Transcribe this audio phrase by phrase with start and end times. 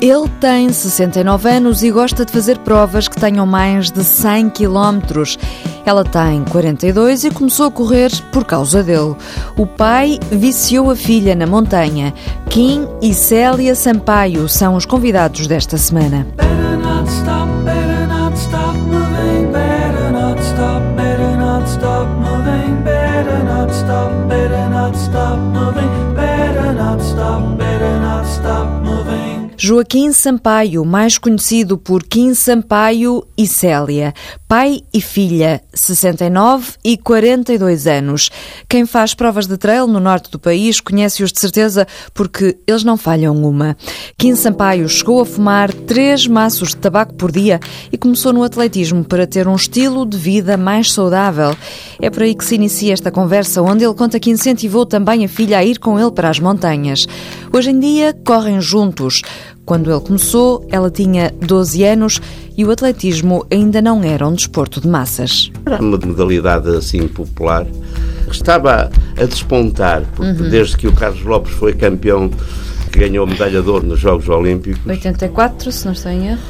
[0.00, 5.38] Ele tem 69 anos e gosta de fazer provas que tenham mais de 100 quilómetros.
[5.84, 9.14] Ela tem 42 e começou a correr por causa dele.
[9.58, 12.14] O pai viciou a filha na montanha.
[12.48, 16.26] Kim e Célia Sampaio são os convidados desta semana.
[25.10, 25.89] Stop moving,
[29.62, 34.14] Joaquim Sampaio, mais conhecido por Kim Sampaio e Célia,
[34.48, 38.30] pai e filha, 69 e 42 anos.
[38.66, 42.96] Quem faz provas de trail no norte do país conhece-os de certeza porque eles não
[42.96, 43.76] falham uma.
[44.16, 47.60] Kim Sampaio chegou a fumar três maços de tabaco por dia
[47.92, 51.54] e começou no atletismo para ter um estilo de vida mais saudável.
[52.00, 55.28] É por aí que se inicia esta conversa, onde ele conta que incentivou também a
[55.28, 57.06] filha a ir com ele para as montanhas.
[57.52, 59.20] Hoje em dia correm juntos.
[59.64, 62.20] Quando ele começou, ela tinha 12 anos
[62.56, 65.50] e o atletismo ainda não era um desporto de massas.
[65.64, 67.66] Era uma modalidade assim popular.
[68.30, 72.30] Estava a despontar, porque desde que o Carlos Lopes foi campeão,
[72.92, 76.40] que ganhou medalha de ouro nos Jogos Olímpicos, 84, se não estou em erro.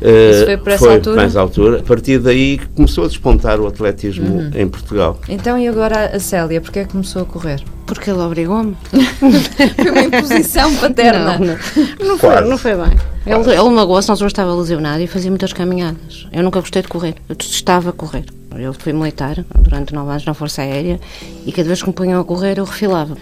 [0.00, 1.16] Eh, Isso foi por essa altura?
[1.16, 1.80] mais altura.
[1.80, 5.18] A partir daí começou a despontar o atletismo em Portugal.
[5.28, 7.62] Então, e agora a Célia, porque é que começou a correr?
[7.86, 8.76] Porque ele obrigou-me.
[9.76, 11.38] Foi uma imposição paterna.
[11.38, 12.98] Não, não, não foi, não foi bem.
[13.24, 16.26] Ele, ele magoou-se, nós estava lesionado e fazia muitas caminhadas.
[16.32, 18.24] Eu nunca gostei de correr, eu detestava correr.
[18.56, 20.98] Eu fui militar durante nove anos na Força Aérea
[21.44, 23.16] e cada vez que me punham a correr eu refilava.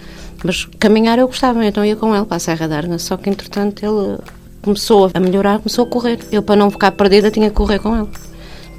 [0.45, 3.83] Mas caminhar eu gostava, então ia com ele para a Serra d'Arga, só que entretanto
[3.85, 4.19] ele
[4.65, 6.19] começou a melhorar, começou a correr.
[6.33, 8.09] Eu para não ficar perdida tinha que correr com ele.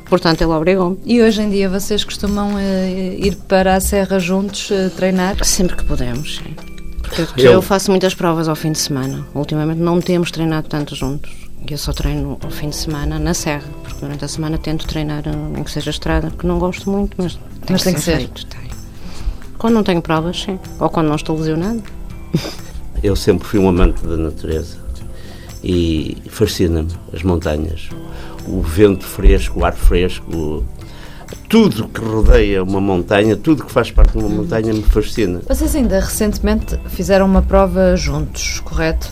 [0.10, 1.00] Portanto ele obrigou-me.
[1.06, 5.44] E hoje em dia vocês costumam eh, ir para a Serra juntos eh, treinar?
[5.44, 6.54] Sempre que podemos, sim.
[7.02, 9.26] Porque Eu- eu faço muitas provas ao fim de semana.
[9.34, 11.32] Ultimamente não temos treinado tanto juntos.
[11.68, 15.24] Eu só treino ao fim de semana na serra, porque durante a semana tento treinar
[15.26, 17.42] eh, em que seja estrada, que não gosto muito, mas tem,
[17.72, 18.18] Mas que, tem que ser ser.
[18.18, 18.46] feito.
[18.46, 18.66] Tem.
[19.58, 20.60] Quando não tenho provas, sim.
[20.80, 21.82] Ou quando não estou lesionado.
[23.02, 24.78] Eu sempre fui um amante da natureza
[25.66, 27.90] e fascina-me as montanhas.
[28.48, 30.64] O vento fresco, o ar fresco,
[31.50, 35.42] tudo que rodeia uma montanha, tudo que faz parte de uma montanha me fascina.
[35.48, 39.12] Vocês ainda recentemente fizeram uma prova juntos, correto?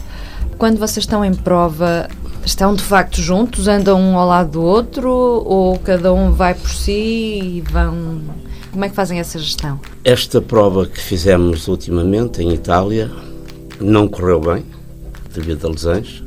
[0.56, 2.08] Quando vocês estão em prova,
[2.44, 6.70] estão de facto juntos, andam um ao lado do outro ou cada um vai por
[6.70, 8.22] si e vão.
[8.70, 9.80] Como é que fazem essa gestão?
[10.04, 13.10] Esta prova que fizemos ultimamente em Itália
[13.80, 14.64] não correu bem,
[15.32, 16.23] devido a lesões.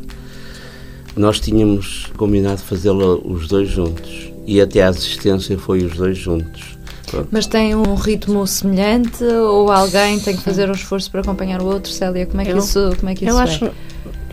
[1.17, 6.78] Nós tínhamos combinado fazê-la os dois juntos e até a assistência foi os dois juntos.
[7.09, 7.29] Pronto.
[7.31, 11.66] Mas tem um ritmo semelhante ou alguém tem que fazer um esforço para acompanhar o
[11.66, 11.91] outro?
[11.91, 13.44] Célia, como é que Eu- isso, como é que isso eu é?
[13.44, 13.69] acho.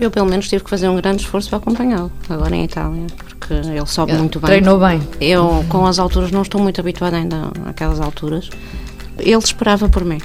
[0.01, 3.55] Eu pelo menos tive que fazer um grande esforço para acompanhá-lo, agora em Itália, porque
[3.55, 4.47] ele sobe Ele muito bem.
[4.49, 5.01] Treinou bem.
[5.21, 8.51] Eu, com as alturas, não estou muito habituada ainda àquelas alturas.
[9.19, 10.19] Ele esperava por mim.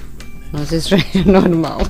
[0.51, 1.81] Mas isso já é normal.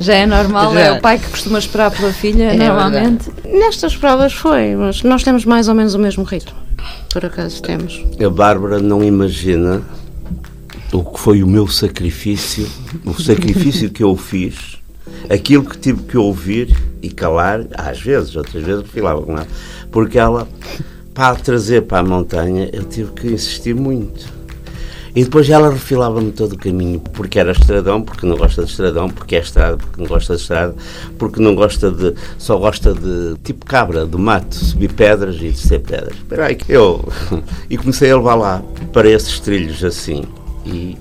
[0.00, 0.80] Já é normal, Já.
[0.80, 3.30] é o pai que costuma esperar pela filha, É normalmente.
[3.44, 6.56] Nestas provas foi, mas nós temos mais ou menos o mesmo ritmo.
[7.12, 8.04] Por acaso temos.
[8.24, 9.82] A Bárbara não imagina
[10.92, 12.68] o que foi o meu sacrifício,
[13.04, 14.78] o sacrifício que eu fiz,
[15.30, 19.46] aquilo que tive que ouvir e calar, às vezes, outras vezes refilava com ela,
[19.90, 20.48] porque ela,
[21.14, 24.41] para a trazer para a montanha, eu tive que insistir muito.
[25.14, 29.10] E depois ela refilava-me todo o caminho, porque era estradão, porque não gosta de estradão,
[29.10, 30.74] porque é estrada, porque não gosta de estrada,
[31.18, 32.14] porque não gosta de.
[32.38, 36.14] só gosta de tipo cabra, do mato, subir pedras e descer pedras.
[36.16, 37.06] Espera aí, que eu.
[37.68, 38.62] E comecei a levar lá
[38.92, 40.24] para esses trilhos assim.
[40.64, 40.96] E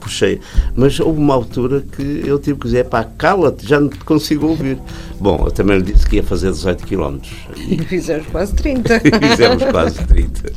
[0.00, 0.40] puxei.
[0.74, 4.48] Mas houve uma altura que eu tive que dizer: pá, cala-te, já não te consigo
[4.48, 4.78] ouvir.
[5.20, 7.18] Bom, eu também lhe disse que ia fazer 18 km.
[7.56, 9.00] E Fizemos quase 30.
[9.30, 10.52] fizemos quase 30.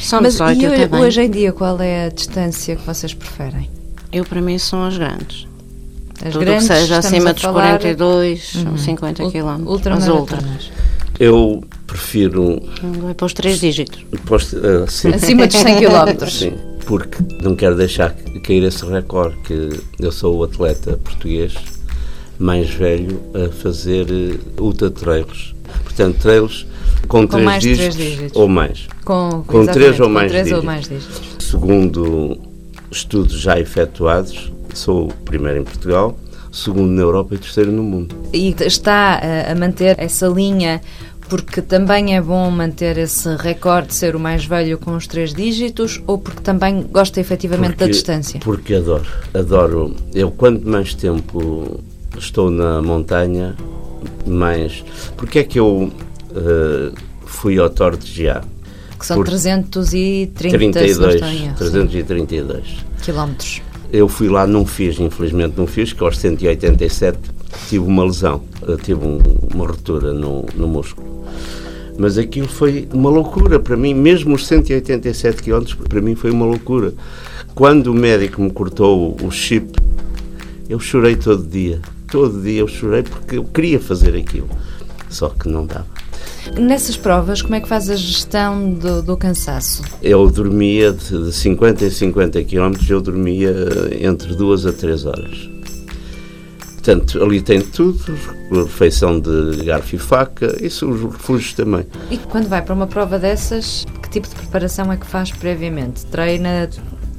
[0.00, 1.00] São Mas 18 e hoje, também.
[1.04, 3.68] hoje em dia, qual é a distância que vocês preferem?
[4.12, 5.46] Eu, para mim, são as grandes.
[6.24, 9.48] As Tudo grandes, que seja acima dos falar 42 ou 50 ul- km.
[9.48, 10.70] As ultramaratonas.
[11.18, 12.60] Eu prefiro.
[13.02, 14.04] Vai para os três dígitos.
[14.26, 14.56] Posto,
[14.88, 15.08] sim.
[15.12, 16.26] Acima dos 100 km.
[16.28, 16.52] Sim,
[16.86, 18.14] porque não quero deixar
[18.44, 21.54] cair esse recorde que eu sou o atleta português
[22.38, 25.54] mais velho a fazer eh, ultra trails.
[25.84, 26.66] Portanto, trails
[27.06, 28.36] com, três, mais de dígitos três dígitos.
[28.40, 28.86] ou mais.
[29.04, 30.64] Com, Com três ou com mais três ou dígitos.
[30.64, 31.20] mais dígitos.
[31.44, 32.38] Segundo
[32.90, 36.18] estudos já efetuados, sou o primeiro em Portugal,
[36.50, 38.14] segundo na Europa e terceiro no mundo.
[38.32, 40.80] E está a, a manter essa linha
[41.30, 45.32] porque também é bom manter esse recorde de ser o mais velho com os três
[45.32, 48.40] dígitos ou porque também gosta efetivamente da distância?
[48.40, 49.94] Porque adoro, adoro.
[50.12, 51.80] Eu quanto mais tempo
[52.18, 53.54] estou na montanha,
[54.26, 54.84] mais.
[55.16, 55.90] Porque é que eu
[56.34, 56.92] eh,
[57.24, 58.42] fui ao Tor de Giá?
[58.98, 62.64] Que são Por 330 32, se não estou em erro, 332.
[62.66, 63.62] sim, quilómetros.
[63.92, 67.18] Eu fui lá, não fiz, infelizmente não fiz, que aos 187
[67.68, 69.18] tive uma lesão, eh, tive um-
[69.54, 71.19] uma ruptura no, no músculo.
[72.00, 76.46] Mas aquilo foi uma loucura para mim, mesmo os 187 km, para mim foi uma
[76.46, 76.94] loucura.
[77.54, 79.78] Quando o médico me cortou o chip,
[80.66, 81.78] eu chorei todo dia.
[82.10, 84.48] Todo dia eu chorei porque eu queria fazer aquilo.
[85.10, 85.84] Só que não dava.
[86.58, 89.82] Nessas provas, como é que faz a gestão do, do cansaço?
[90.02, 93.54] Eu dormia de de 50 em 50 km, eu dormia
[94.00, 95.50] entre duas a três horas.
[96.82, 98.18] Portanto, ali tem tudo,
[98.50, 101.86] refeição de garfo e faca, isso os refúgios também.
[102.10, 106.06] E quando vai para uma prova dessas, que tipo de preparação é que faz previamente?
[106.06, 106.70] Treina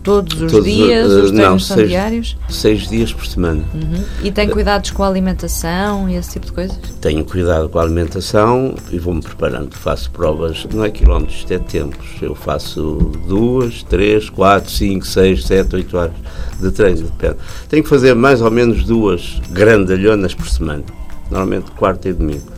[0.04, 0.90] todos os Todos, dias?
[0.90, 2.38] eh, os treinos não, são seis- diários?
[2.50, 3.64] Seis dias por semana.
[3.74, 4.04] Uhum.
[4.24, 6.78] E tem cuidados com a alimentação e esse tipo de coisas?
[7.00, 9.76] Tenho cuidado com a alimentação e vou-me preparando.
[9.76, 12.08] Faço provas, não é quilómetros, isto é tempos.
[12.22, 16.14] Eu faço duas, três, quatro, cinco, seis, sete, oito horas
[16.60, 17.36] de treino, depende.
[17.70, 20.84] Tenho que fazer mais ou menos duas grandalhonas por semana.
[21.30, 22.52] Normalmente quarta e domingo.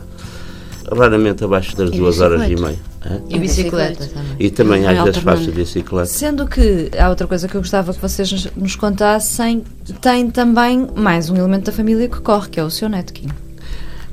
[0.91, 2.77] Raramente abaixo das E duas horas e meia.
[3.05, 3.19] Hã?
[3.29, 4.35] E bicicleta também.
[4.39, 5.39] E também às vezes alternando.
[5.45, 6.05] faço bicicleta.
[6.07, 9.63] Sendo que há outra coisa que eu gostava que vocês nos- contassem,
[10.01, 13.27] tem também mais um elemento da família que corre, que é o seu Netkin.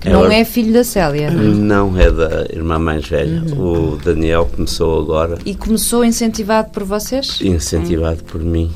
[0.01, 1.31] Que É não é filho da Célia.
[1.31, 3.43] Não é da irmã mais velha.
[3.55, 3.93] Uhum.
[3.93, 7.39] O Daniel começou agora, E começou incentivado por vocês?
[7.43, 8.71] incentivado por mim.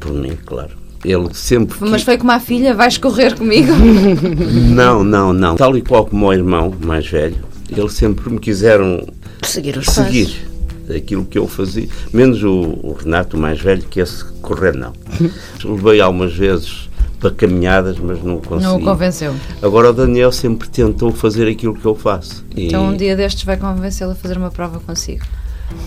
[0.00, 0.70] Por mim, claro.
[1.04, 1.76] Ele sempre.
[1.80, 3.72] Mas quis- foi como a filha, vais correr comigo?
[4.74, 5.56] Não, não, não.
[5.56, 7.36] Tal e qual como o irmão mais velho,
[7.74, 9.06] eles sempre me quiseram
[9.42, 10.96] Seguir os seguir passos.
[10.96, 11.88] aquilo que eu fazia.
[12.12, 14.92] Menos o, o Renato, o mais velho, que esse correr não.
[15.64, 16.88] Levei algumas vezes
[17.18, 18.64] para caminhadas, mas não consegui.
[18.64, 19.34] não o convenceu.
[19.62, 22.44] Agora o Daniel sempre tentou fazer aquilo que eu faço.
[22.56, 25.24] E Então um dia destes vai convencê-lo a fazer uma prova consigo.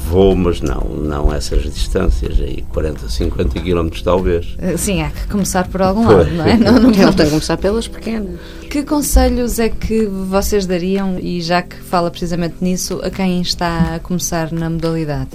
[0.07, 4.56] Vou, mas não, não essas distâncias aí, 40, 50 quilómetros talvez.
[4.59, 6.18] Eh, Sim, há que começar por algum Pois.
[6.18, 6.57] lado, não é?
[6.57, 8.39] Não, não tem que começar pelas pequenas.
[8.69, 13.95] Que conselhos é que vocês dariam, e já que fala precisamente nisso, a quem está
[13.95, 15.30] a começar na modalidade?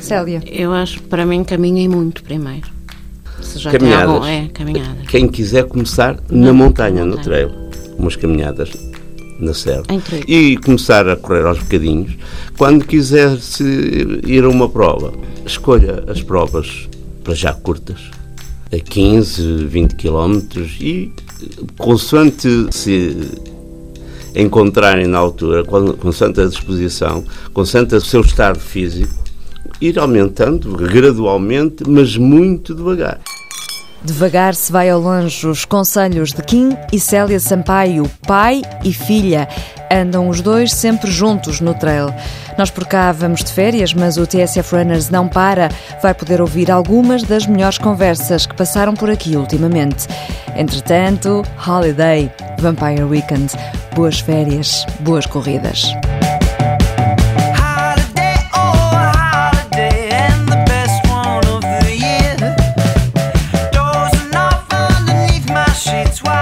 [0.00, 0.42] Célia.
[0.46, 2.68] Eu acho que para mim caminhem muito primeiro.
[3.42, 4.08] Se já tem Caminhadas.
[4.14, 4.26] algum.
[4.26, 5.06] É, caminhadas.
[5.08, 7.22] Quem quiser começar Na na montanha, no montanha.
[7.24, 7.50] trail,
[7.98, 8.70] umas caminhadas
[9.42, 9.82] na trail.
[10.28, 12.12] E começar a correr aos bocadinhos.
[12.56, 13.62] Quando quiser se
[14.26, 15.12] ir a uma prova,
[15.44, 16.88] escolha as provas
[17.24, 17.98] para já curtas,
[18.72, 21.12] a 15, 20 quilómetros e
[21.76, 23.16] consoante se
[24.34, 29.12] encontrarem na altura, con- consoante a disposição, consoante o seu estado físico,
[29.80, 33.20] ir aumentando gradualmente, mas muito devagar.
[34.04, 39.48] Devagar se vai ao longe os conselhos de Kim e Célia Sampaio, pai e filha.
[39.92, 42.12] Andam os dois sempre juntos no trail.
[42.58, 45.68] Nós por cá vamos de férias, mas o TSF Runners não para.
[46.02, 50.08] Vai poder ouvir algumas das melhores conversas que passaram por aqui ultimamente.
[50.56, 52.28] Entretanto, Holiday,
[52.58, 53.52] Vampire Weekend.
[53.94, 55.92] Boas férias, boas corridas.
[65.82, 66.41] She's wild.